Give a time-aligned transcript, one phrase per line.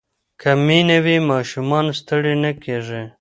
[0.41, 3.03] که مینه وي ماشومان ستړي نه کېږي.